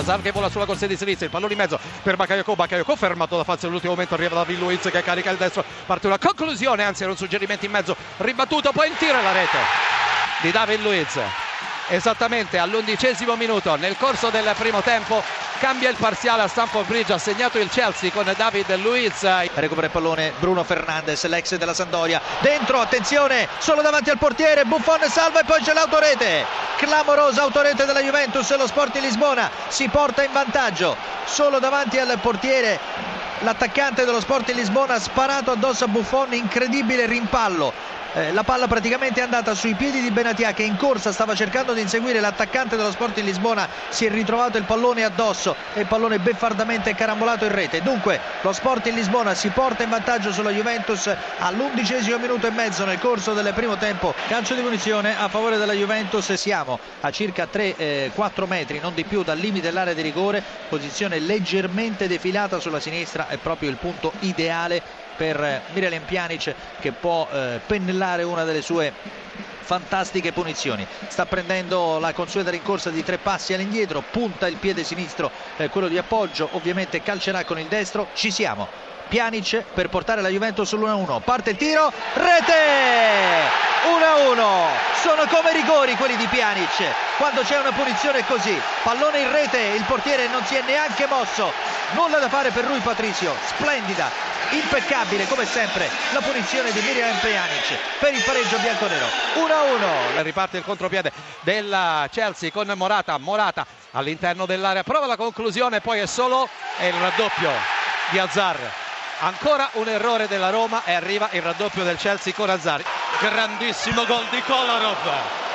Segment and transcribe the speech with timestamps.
[0.00, 3.36] Azar che vola sulla corsia di sinistra, il pallone in mezzo per Bakayoko, Bakayoko fermato
[3.36, 7.02] da Fazio all'ultimo momento, arriva David Luiz che carica il destro, parte una conclusione, anzi
[7.02, 9.58] era un suggerimento in mezzo, ribattuto, poi il tiro e la rete
[10.40, 11.20] di David Luiz.
[11.88, 15.22] Esattamente all'undicesimo minuto nel corso del primo tempo
[15.58, 19.22] cambia il parziale a Stamford Bridge ha segnato il Chelsea con David Luiz.
[19.54, 25.00] Recupera il pallone Bruno Fernandes l'ex della Sandoria dentro attenzione solo davanti al portiere Buffon
[25.08, 30.22] salva e poi c'è l'autorete clamorosa autorete della Juventus lo Sport di Lisbona si porta
[30.22, 30.96] in vantaggio.
[31.26, 32.80] Solo davanti al portiere
[33.40, 38.66] l'attaccante dello Sport di Lisbona ha sparato addosso a Buffon incredibile rimpallo eh, la palla
[38.66, 42.76] praticamente è andata sui piedi di Benatia che in corsa stava cercando di inseguire l'attaccante
[42.76, 43.68] dello Sport in Lisbona.
[43.88, 47.82] Si è ritrovato il pallone addosso e il pallone beffardamente carambolato in rete.
[47.82, 52.84] Dunque lo Sport in Lisbona si porta in vantaggio sulla Juventus all'undicesimo minuto e mezzo
[52.84, 54.14] nel corso del primo tempo.
[54.26, 56.32] Calcio di punizione a favore della Juventus.
[56.32, 60.42] Siamo a circa 3-4 eh, metri non di più dal limite dell'area di rigore.
[60.68, 67.28] Posizione leggermente defilata sulla sinistra è proprio il punto ideale per Mirelem Pjanic che può
[67.30, 68.90] eh, pennellare una delle sue
[69.60, 70.86] fantastiche punizioni.
[71.08, 75.88] Sta prendendo la consueta rincorsa di tre passi all'indietro punta il piede sinistro eh, quello
[75.88, 78.08] di appoggio ovviamente calcerà con il destro.
[78.14, 78.66] Ci siamo.
[79.08, 81.20] Pjanic per portare la Juventus sull'1-1.
[81.22, 83.68] Parte il tiro rete!
[83.82, 84.42] 1-1
[85.02, 86.94] sono come rigori quelli di Pjanic.
[87.18, 91.52] Quando c'è una punizione così pallone in rete il portiere non si è neanche mosso.
[91.92, 93.34] Nulla da fare per lui Patrizio.
[93.44, 99.06] Splendida impeccabile come sempre la punizione di Miriam Pjanic per il pareggio bianconero.
[99.34, 103.18] 1-1 riparte il contropiede della Chelsea con Morata.
[103.18, 104.82] Morata all'interno dell'area.
[104.82, 106.48] Prova la conclusione poi è solo.
[106.76, 107.50] È il raddoppio
[108.10, 108.88] di Azzar
[109.20, 112.82] ancora un errore della Roma e arriva il raddoppio del Chelsea con Azzar
[113.20, 114.96] grandissimo gol di Kolarov.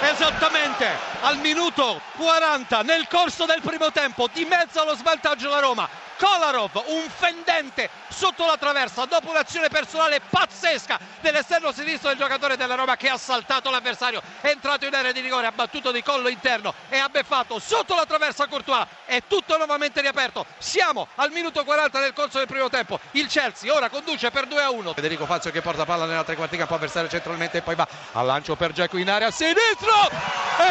[0.00, 0.88] Esattamente
[1.20, 5.88] al minuto 40 nel corso del primo tempo di mezzo allo svantaggio la Roma
[6.22, 12.76] Kolarov, un fendente sotto la traversa dopo un'azione personale pazzesca dell'esterno sinistro del giocatore della
[12.76, 16.28] Roma che ha saltato l'avversario, è entrato in area di rigore, ha battuto di collo
[16.28, 20.46] interno e ha beffato sotto la traversa Courtois, è tutto nuovamente riaperto.
[20.58, 23.00] Siamo al minuto 40 nel corso del primo tempo.
[23.12, 24.92] Il Chelsea ora conduce per 2 a 1.
[24.92, 28.26] Federico Fazio che porta palla nella tre quarti campo avversario centralmente e poi va al
[28.26, 30.08] lancio per Geco in area sinistro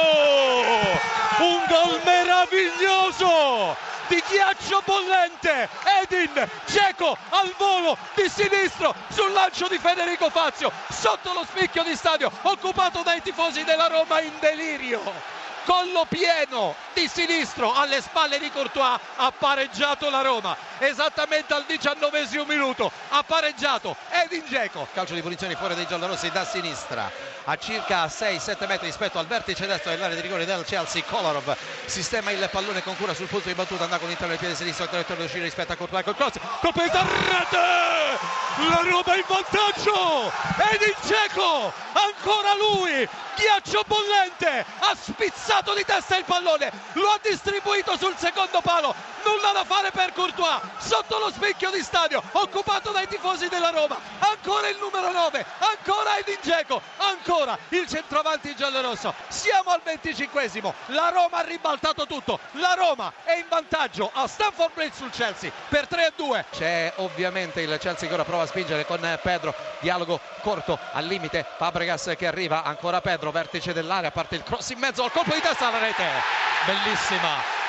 [1.41, 3.77] Un gol meraviglioso
[4.09, 5.69] di ghiaccio bollente.
[6.03, 11.97] Edin Cieco al volo di sinistro sul lancio di Federico Fazio sotto lo spicchio di
[11.97, 18.51] stadio occupato dai tifosi della Roma in delirio collo pieno di sinistro alle spalle di
[18.51, 18.99] Courtois.
[19.17, 20.57] Ha pareggiato la Roma.
[20.79, 22.91] Esattamente al diciannovesimo minuto.
[23.09, 27.11] Ha pareggiato Edin Dzeko calcio di punizione fuori dei giallorossi da sinistra.
[27.45, 31.55] A circa 6-7 metri rispetto al vertice destro dell'area di rigore del Chelsea Kolarov
[31.85, 34.85] sistema il pallone con cura sul punto di battuta andava con l'interno del piede sinistro
[34.85, 38.05] attraverso di uscire rispetto a Courtois col cross colpo di rete
[38.57, 40.33] la Roma in vantaggio!
[40.71, 47.97] Edin Dzeko ancora lui ghiaccio bollente ha spizzato di testa il pallone lo ha distribuito
[47.97, 53.09] sul secondo palo nulla da fare per Courtois sotto lo specchio di stadio occupato dai
[53.09, 53.99] tifosi della Roma.
[54.19, 59.15] Ancora il numero 9 ancora Edin Dzeko ancora il centravanti giallorosso.
[59.29, 62.39] Siamo al 25esimo la Roma ha ribaltato tutto.
[62.53, 66.93] La Roma è in vantaggio a Stanford Bridge sul Chelsea per 3 a 2 c'è
[66.97, 72.15] ovviamente il Chelsea che ora prova a spingere con Pedro dialogo corto al limite Fabregas
[72.17, 75.69] che arriva ancora Pedro vertice dell'area parte il cross in mezzo al colpo di testa
[75.69, 76.05] alla rete.
[76.67, 77.64] Bellissima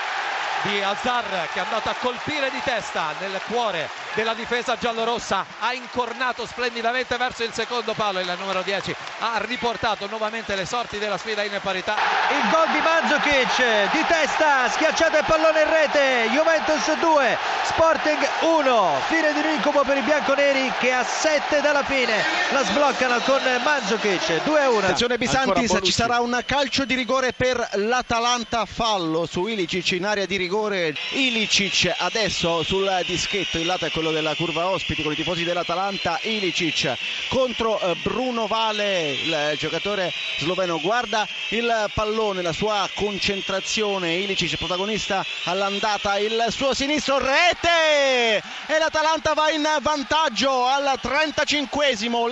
[0.66, 5.74] di Azar che è andato a colpire di testa nel cuore della difesa giallorossa ha
[5.74, 11.18] incornato splendidamente verso il secondo palo il numero 10 ha riportato nuovamente le sorti della
[11.18, 11.96] sfida in parità.
[12.32, 19.02] Il gol di Mandzukic di testa schiacciato il pallone in rete Juventus 2 Sporting 1
[19.08, 23.42] fine di un incubo per i bianconeri che a 7 dalla fine la sbloccano con
[23.64, 29.26] Mandzukic 2 a 1 attenzione Bisantis ci sarà un calcio di rigore per l'Atalanta fallo
[29.26, 30.96] su Ilicic in area di rigore rigore.
[31.12, 36.20] Ilicic adesso sul dischetto il lato è quello della curva ospiti con i tifosi dell'Atalanta.
[36.22, 36.94] Ilicic
[37.30, 45.26] contro eh, Bruno Vale il giocatore sloveno guarda il pallone la sua concentrazione Ilicic protagonista
[45.46, 48.44] all'andata il suo sinistro rete!
[48.68, 52.28] E l'Atalanta va in vantaggio al 35esimo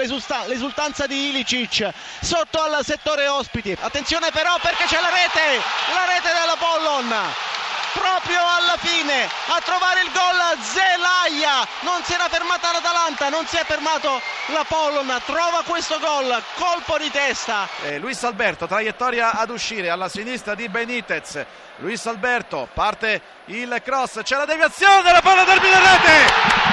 [0.48, 1.90] l'esultanza di Ilicic
[2.22, 3.76] sotto al settore ospiti.
[3.80, 5.62] Attenzione però perché c'è la rete
[5.94, 7.53] la rete della Pollon
[7.94, 11.66] proprio alla fine a trovare il gol Zelaya.
[11.82, 15.22] Non si era fermata l'Atalanta non si è fermato la Polon.
[15.26, 17.68] Trova questo gol colpo di testa.
[17.84, 21.46] Eh, Luis Alberto traiettoria ad uscire alla sinistra di Benitez.
[21.78, 26.72] Luis Alberto parte il cross c'è la deviazione della palla del rete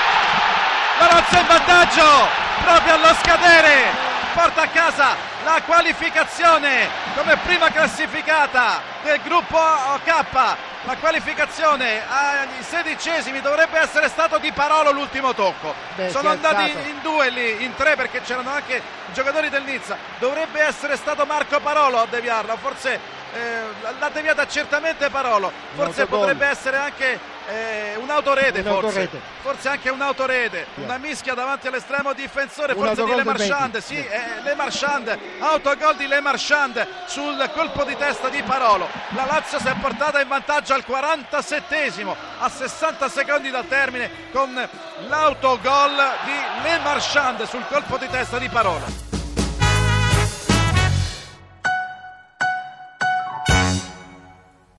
[0.98, 2.28] la Lazio in vantaggio
[2.62, 4.08] proprio allo scadere.
[4.34, 9.58] Porta a casa la qualificazione come prima classificata del gruppo
[10.04, 15.74] K la qualificazione ai sedicesimi dovrebbe essere stato di Parolo l'ultimo tocco.
[15.94, 16.88] Beh, sono andati stato.
[16.88, 19.96] in due lì in tre perché c'erano anche i giocatori del Nizza.
[20.18, 22.98] Dovrebbe essere stato Marco Parolo a deviarla forse
[23.32, 23.60] eh,
[23.98, 25.52] l'ha deviata certamente Parolo.
[25.74, 27.18] Forse potrebbe essere anche
[27.50, 29.08] eh, un'autorete, forse.
[29.42, 30.84] forse anche un'autorete yeah.
[30.84, 35.18] una mischia davanti all'estremo difensore un forse di Le Marchand sì, eh, Le Marchand.
[35.40, 38.88] Autogol di Le Marchand sul colpo di testa di Parolo.
[39.10, 44.68] La Lazio si è portata in vantaggio al 47esimo a 60 secondi dal termine con
[45.08, 49.09] l'autogol di Le Marchand sul colpo di testa di Parolo